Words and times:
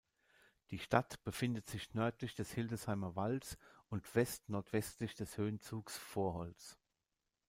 Die 0.71 0.79
Stadt 0.79 1.23
befindet 1.23 1.69
sich 1.69 1.93
nördlich 1.93 2.33
des 2.33 2.51
Hildesheimer 2.53 3.15
Walds 3.15 3.55
und 3.87 4.15
west-nordwestlich 4.15 5.13
des 5.13 5.37
Höhenzugs 5.37 5.95
Vorholz. 5.95 6.79